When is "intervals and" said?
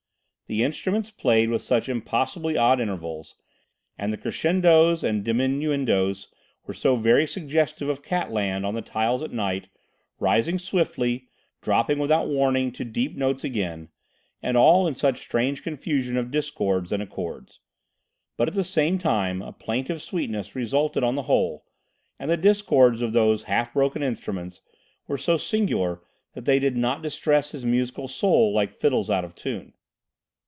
2.81-4.11